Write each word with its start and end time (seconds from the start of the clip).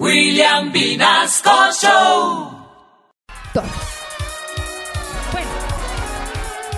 William 0.00 0.72
Vinasco 0.72 1.70
Show. 1.72 2.50
Bueno, 5.30 5.50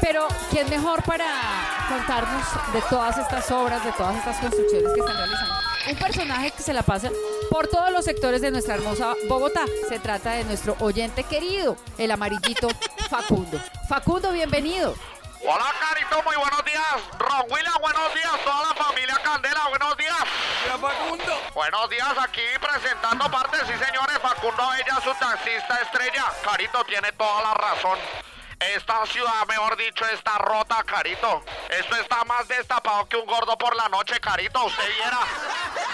pero 0.00 0.26
¿quién 0.50 0.68
mejor 0.68 1.00
para 1.04 1.26
contarnos 1.88 2.44
de 2.72 2.82
todas 2.82 3.16
estas 3.16 3.48
obras, 3.52 3.84
de 3.84 3.92
todas 3.92 4.16
estas 4.16 4.38
construcciones 4.38 4.92
que 4.92 5.00
están 5.00 5.16
realizando? 5.16 5.54
Un 5.88 5.96
personaje 5.96 6.50
que 6.50 6.62
se 6.62 6.72
la 6.72 6.82
pasa 6.82 7.10
por 7.50 7.68
todos 7.68 7.92
los 7.92 8.04
sectores 8.04 8.40
de 8.40 8.50
nuestra 8.50 8.74
hermosa 8.74 9.14
Bogotá. 9.28 9.64
Se 9.88 10.00
trata 10.00 10.32
de 10.32 10.42
nuestro 10.44 10.76
oyente 10.80 11.22
querido, 11.22 11.76
el 11.98 12.10
amarillito 12.10 12.68
Facundo. 13.08 13.60
Facundo, 13.88 14.32
bienvenido. 14.32 14.96
Hola, 15.46 15.66
Carito, 15.78 16.20
muy 16.24 16.36
buenos 16.36 16.64
días. 16.64 17.18
Ron 17.18 17.46
William, 17.50 17.74
buenos 17.80 18.14
días. 18.14 18.32
Toda 18.44 18.62
la 18.70 18.74
familia 18.74 19.14
Candela, 19.22 19.68
buenos 19.68 19.96
días. 19.98 20.03
Facundo. 20.78 21.40
Buenos 21.54 21.88
días, 21.90 22.14
aquí 22.20 22.42
presentando 22.60 23.30
parte, 23.30 23.58
sí 23.66 23.72
señores, 23.84 24.18
Facundo 24.20 24.62
Abella, 24.62 24.96
su 25.02 25.14
taxista 25.14 25.80
estrella. 25.82 26.24
Carito 26.44 26.84
tiene 26.84 27.12
toda 27.12 27.42
la 27.42 27.54
razón. 27.54 27.98
Esta 28.58 29.04
ciudad, 29.06 29.46
mejor 29.46 29.76
dicho, 29.76 30.06
está 30.06 30.38
rota, 30.38 30.82
Carito. 30.84 31.44
Esto 31.68 31.96
está 31.96 32.24
más 32.24 32.48
destapado 32.48 33.06
que 33.08 33.16
un 33.16 33.26
gordo 33.26 33.58
por 33.58 33.76
la 33.76 33.88
noche, 33.88 34.18
Carito. 34.20 34.64
Usted 34.64 34.88
viera. 34.94 35.18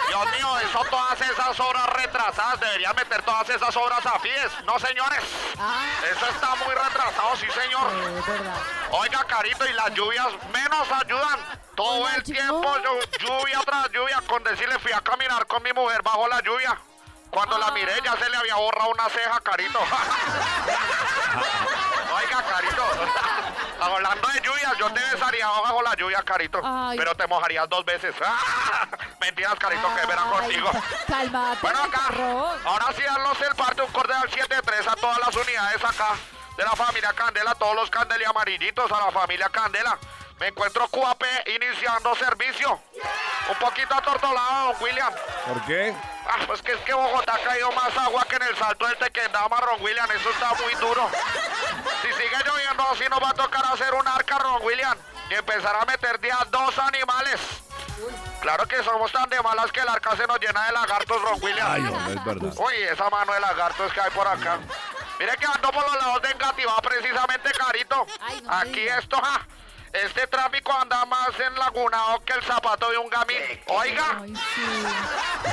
Dios 0.08 0.24
mío, 0.32 0.58
eso 0.58 0.84
todas 0.90 1.20
esas 1.20 1.58
obras 1.58 1.86
retrasadas. 1.88 2.60
Deberían 2.60 2.94
meter 2.94 3.22
todas 3.22 3.48
esas 3.48 3.74
obras 3.76 4.04
a 4.06 4.18
FIES. 4.20 4.64
No, 4.64 4.78
señores. 4.78 5.20
Ah, 5.58 5.84
Eso 6.12 6.26
está 6.26 6.54
muy 6.56 6.74
retrasado, 6.74 7.36
sí, 7.36 7.46
señor. 7.50 7.90
Oiga, 8.92 9.24
Carito, 9.24 9.66
y 9.66 9.72
las 9.72 9.92
lluvias 9.94 10.28
menos 10.52 10.88
ayudan. 10.92 11.40
Todo 11.80 12.06
el 12.10 12.22
tiempo, 12.22 12.62
llu- 12.76 13.18
lluvia 13.20 13.58
tras 13.64 13.90
lluvia, 13.90 14.20
con 14.28 14.44
decirle 14.44 14.78
fui 14.80 14.92
a 14.92 15.00
caminar 15.00 15.46
con 15.46 15.62
mi 15.62 15.72
mujer 15.72 16.02
bajo 16.02 16.28
la 16.28 16.38
lluvia. 16.42 16.78
Cuando 17.30 17.56
la 17.56 17.70
miré 17.70 17.94
ya 18.04 18.14
se 18.18 18.28
le 18.28 18.36
había 18.36 18.56
borrado 18.56 18.90
una 18.90 19.08
ceja, 19.08 19.40
Carito. 19.40 19.78
Oiga, 22.16 22.42
Carito, 22.42 22.84
hablando 23.80 24.28
de 24.28 24.40
lluvias, 24.42 24.76
yo 24.78 24.92
te 24.92 25.00
besaría 25.00 25.46
bajo 25.46 25.80
la 25.80 25.94
lluvia, 25.94 26.22
Carito. 26.22 26.60
Ay. 26.62 26.98
Pero 26.98 27.14
te 27.14 27.26
mojarías 27.26 27.66
dos 27.68 27.82
veces. 27.86 28.14
Mentiras, 29.20 29.54
Carito, 29.54 29.88
que 29.98 30.06
verán 30.06 30.28
Ay, 30.34 30.38
contigo. 30.38 30.70
Cálmate, 31.06 31.58
Bueno, 31.62 31.82
acá, 31.82 32.08
ahora 32.66 32.86
sí 32.94 33.02
darnos 33.04 33.40
el 33.40 33.54
parte, 33.54 33.80
un 33.80 33.92
cordial 33.92 34.28
7-3 34.28 34.86
a 34.86 34.96
todas 34.96 35.18
las 35.18 35.34
unidades 35.34 35.82
acá 35.82 36.10
de 36.58 36.64
la 36.64 36.72
familia 36.76 37.12
Candela, 37.14 37.54
todos 37.54 37.74
los 37.74 37.88
Candela 37.88 38.22
y 38.22 38.26
amarillitos, 38.26 38.92
a 38.92 38.98
la 39.06 39.10
familia 39.12 39.48
Candela. 39.48 39.96
Me 40.40 40.48
encuentro 40.48 40.88
QAP 40.88 41.22
iniciando 41.54 42.14
servicio. 42.14 42.80
Un 43.50 43.56
poquito 43.56 43.94
atortolado, 43.94 44.72
don 44.72 44.82
William. 44.82 45.12
¿Por 45.46 45.62
qué? 45.66 45.94
Ah, 46.26 46.38
pues 46.46 46.62
que 46.62 46.72
es 46.72 46.78
que 46.78 46.94
Bogotá 46.94 47.34
ha 47.34 47.38
caído 47.40 47.70
más 47.72 47.94
agua 47.98 48.24
que 48.24 48.36
en 48.36 48.42
el 48.44 48.56
salto 48.56 48.86
del 48.86 48.96
Tequendama, 48.96 49.60
Ron 49.60 49.82
William. 49.82 50.10
Eso 50.12 50.30
está 50.30 50.54
muy 50.54 50.72
duro. 50.76 51.10
Si 52.00 52.08
sigue 52.08 52.36
lloviendo 52.46 52.82
así, 52.90 53.04
nos 53.10 53.22
va 53.22 53.30
a 53.30 53.34
tocar 53.34 53.62
hacer 53.70 53.92
un 53.92 54.08
arca, 54.08 54.38
Ron 54.38 54.62
William. 54.62 54.96
Y 55.28 55.34
empezar 55.34 55.76
a 55.76 55.84
meter 55.84 56.18
día 56.20 56.38
dos 56.50 56.78
animales. 56.78 57.38
Claro 58.40 58.66
que 58.66 58.82
somos 58.82 59.12
tan 59.12 59.28
de 59.28 59.42
malas 59.42 59.70
que 59.70 59.80
el 59.80 59.88
arca 59.88 60.16
se 60.16 60.26
nos 60.26 60.40
llena 60.40 60.64
de 60.64 60.72
lagartos, 60.72 61.20
Ron 61.20 61.38
William. 61.42 61.70
Ay, 61.70 61.82
hombre, 61.82 62.14
es 62.14 62.24
verdad. 62.24 62.52
Uy, 62.56 62.74
esa 62.90 63.10
mano 63.10 63.34
de 63.34 63.40
lagartos 63.40 63.92
que 63.92 64.00
hay 64.00 64.10
por 64.12 64.26
acá. 64.26 64.58
Mire 65.18 65.36
que 65.36 65.44
ando 65.44 65.70
por 65.70 65.84
los 65.84 65.96
lados 65.96 66.22
de 66.22 66.30
Engativá 66.30 66.76
precisamente, 66.80 67.50
Carito. 67.52 68.06
Ay, 68.22 68.40
no 68.40 68.54
Aquí 68.54 68.88
esto, 68.88 69.20
ja. 69.20 69.46
Este 69.92 70.26
tráfico 70.28 70.72
anda 70.72 71.04
más 71.06 71.30
enlagunado 71.38 72.20
que 72.24 72.32
el 72.34 72.42
zapato 72.44 72.88
de 72.90 72.98
un 72.98 73.10
gamín. 73.10 73.38
Oiga, 73.66 74.20
Ay, 74.22 74.34
sí. 74.54 74.82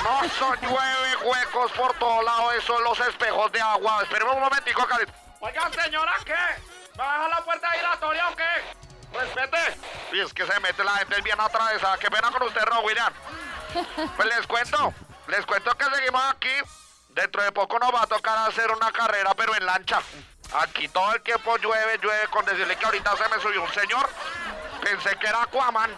no 0.03 0.29
son 0.37 0.55
llueve 0.61 1.15
huecos 1.23 1.71
por 1.71 1.93
todos 1.97 2.23
lados, 2.23 2.53
esos 2.53 2.65
son 2.65 2.83
los 2.83 2.99
espejos 2.99 3.51
de 3.51 3.59
agua. 3.59 4.03
Espéreme 4.03 4.31
un 4.31 4.39
momentico, 4.41 4.85
Carito. 4.85 5.11
Oiga, 5.39 5.69
señora, 5.83 6.13
¿qué? 6.23 6.33
¿Me 6.33 7.03
va 7.03 7.09
a 7.09 7.13
dejar 7.15 7.29
la 7.29 7.45
puerta 7.45 7.69
giratoria 7.71 8.29
o 8.29 8.35
qué? 8.35 9.17
Respete. 9.19 9.79
Y 10.11 10.19
es 10.19 10.33
que 10.33 10.45
se 10.45 10.59
mete 10.59 10.83
la 10.83 10.97
gente 10.97 11.21
bien 11.21 11.39
atravesada. 11.39 11.97
Qué 11.97 12.09
pena 12.11 12.29
con 12.31 12.43
usted, 12.43 12.61
Ron 12.61 12.85
William. 12.85 13.13
Pues 14.15 14.27
les 14.27 14.45
cuento, 14.45 14.93
les 15.27 15.45
cuento 15.45 15.71
que 15.77 15.85
seguimos 15.85 16.21
aquí. 16.31 16.53
Dentro 17.09 17.41
de 17.41 17.51
poco 17.51 17.79
nos 17.79 17.91
va 17.93 18.03
a 18.03 18.07
tocar 18.07 18.37
hacer 18.47 18.69
una 18.71 18.91
carrera, 18.91 19.33
pero 19.35 19.55
en 19.55 19.65
lancha. 19.65 19.99
Aquí 20.61 20.87
todo 20.87 21.13
el 21.13 21.21
tiempo 21.21 21.57
llueve, 21.57 21.97
llueve, 21.97 22.27
con 22.27 22.45
decirle 22.45 22.75
que 22.77 22.85
ahorita 22.85 23.17
se 23.17 23.27
me 23.27 23.41
subió 23.41 23.63
un 23.63 23.73
señor. 23.73 24.07
Pensé 24.89 25.15
que 25.17 25.27
era 25.27 25.41
Aquaman. 25.43 25.91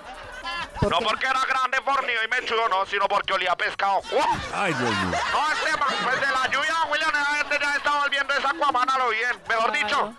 ¿Por 0.79 0.89
No 0.91 0.99
porque 0.99 1.25
era 1.27 1.41
grande, 1.45 1.79
fornido 1.83 2.23
y 2.23 2.27
mechudo, 2.29 2.67
no, 2.69 2.85
sino 2.85 3.07
porque 3.07 3.33
olía 3.33 3.51
a 3.51 3.55
pescado. 3.55 3.97
¡Uf! 3.99 4.25
Ay, 4.55 4.73
Dios 4.73 4.89
mío. 4.89 5.19
No, 5.31 5.51
este 5.51 5.77
man, 5.77 5.89
pues 6.03 6.19
de 6.21 6.27
la 6.27 6.47
lluvia, 6.47 6.75
William, 6.89 7.09
esa 7.11 7.25
gente 7.35 7.59
ya 7.61 7.75
está 7.75 7.91
volviendo 7.99 8.33
esa 8.33 8.49
Aquaman 8.49 8.89
a 8.89 8.97
lo 8.97 9.09
bien. 9.09 9.41
Mejor 9.47 9.71
Claro. 9.71 9.85
dicho, 9.85 10.13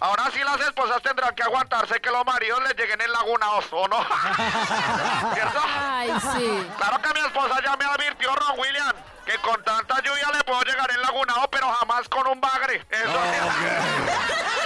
ahora 0.00 0.24
sí 0.32 0.40
las 0.42 0.60
esposas 0.60 1.00
tendrán 1.02 1.34
que 1.36 1.42
aguantarse 1.42 2.00
que 2.00 2.10
los 2.10 2.24
maridos 2.26 2.62
les 2.64 2.74
lleguen 2.76 3.00
enlagunados, 3.00 3.66
¿o 3.70 3.86
no? 3.88 3.98
¿Cierto? 5.34 5.60
Ay, 5.78 6.12
sí. 6.36 6.68
Claro 6.78 7.02
que 7.02 7.14
mi 7.14 7.20
esposa 7.20 7.54
ya 7.64 7.76
me 7.76 7.84
advirtió, 7.84 8.34
Ron 8.34 8.58
William, 8.58 8.92
que 9.26 9.36
con 9.38 9.62
tanta 9.62 10.00
lluvia 10.02 10.30
le 10.32 10.42
puedo 10.44 10.62
llegar 10.62 10.90
enlagunado, 10.90 11.48
pero 11.50 11.70
jamás 11.74 12.08
con 12.08 12.26
un 12.26 12.40
bagre. 12.40 12.84
Eso 12.90 13.12
sí. 13.12 14.59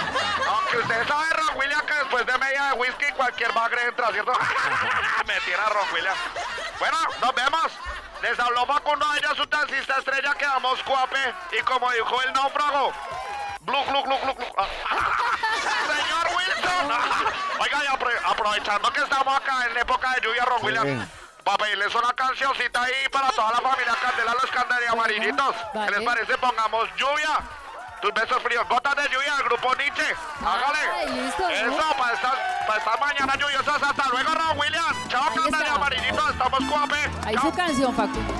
Aunque 0.47 0.77
usted 0.77 1.07
sabe, 1.07 1.29
Ron 1.31 1.57
William, 1.57 1.85
que 1.85 1.93
después 1.93 2.25
de 2.25 2.37
media 2.37 2.63
de 2.65 2.73
whisky 2.73 3.11
cualquier 3.13 3.51
bagre 3.53 3.83
entra, 3.87 4.11
¿cierto? 4.11 4.33
me 5.27 5.39
tira 5.41 5.65
Ron 5.69 5.87
William. 5.93 6.15
Bueno, 6.79 6.97
nos 7.21 7.35
vemos. 7.35 7.71
Les 8.21 8.39
habló 8.39 8.65
Facundo, 8.65 9.05
ella 9.15 9.35
su 9.35 9.45
taxista 9.47 9.97
estrella, 9.97 10.33
quedamos 10.35 10.81
cuape. 10.83 11.33
Y 11.51 11.61
como 11.61 11.91
dijo 11.91 12.21
el 12.23 12.33
náufrago, 12.33 12.93
Blu, 13.61 13.83
blu, 13.85 14.03
blu, 14.03 14.17
blu, 14.19 14.33
blu. 14.35 14.45
Señor 15.87 16.27
Wilson. 16.37 16.91
Oiga, 17.59 17.83
y 17.83 17.87
apro- 17.87 18.21
aprovechando 18.31 18.91
que 18.93 19.01
estamos 19.01 19.35
acá 19.35 19.65
en 19.69 19.77
época 19.77 20.11
de 20.13 20.21
lluvia, 20.21 20.45
Ron 20.45 20.63
William, 20.63 21.09
para 21.43 21.57
pedirles 21.57 21.93
una 21.95 22.13
cancioncita 22.13 22.83
ahí 22.83 23.09
para 23.11 23.29
toda 23.31 23.51
la 23.53 23.61
familia 23.61 23.95
Candela, 24.01 24.33
los 24.41 24.51
Candela 24.51 24.81
y 24.81 24.87
amarillitos. 24.87 25.55
¿Qué 25.73 25.91
les 25.91 26.01
parece? 26.03 26.37
Pongamos 26.37 26.89
lluvia. 26.95 27.39
Tus 28.05 28.13
besos 28.13 28.37
fríos, 28.43 28.63
gotas 28.69 28.95
de 28.97 29.09
lluvia 29.09 29.35
del 29.35 29.45
grupo 29.45 29.73
Nietzsche. 29.77 30.03
Hágale. 30.39 31.17
Eso, 31.25 31.95
para 31.97 32.13
estas, 32.13 32.33
para 32.67 32.77
estas 32.77 32.99
mañanas 32.99 33.35
lluviosas. 33.39 33.81
Hasta 33.81 34.09
luego, 34.09 34.31
Ron 34.31 34.59
William. 34.59 35.07
Chao, 35.07 35.23
Ahí 35.23 35.35
Candela 35.35 35.57
y 35.57 35.61
está. 35.63 35.73
amarillitos. 35.73 36.29
Estamos 36.29 36.59
cuape. 36.69 37.09
Ahí 37.25 37.33
Chao. 37.33 37.45
su 37.49 37.57
canción, 37.57 37.95
Facundo. 37.95 38.33